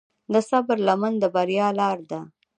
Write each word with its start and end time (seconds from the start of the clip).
د 0.33 0.35
صبر 0.49 0.77
لمن 0.87 1.13
د 1.21 1.23
بریا 1.35 1.67
لاره 1.79 2.03
ده. 2.11 2.21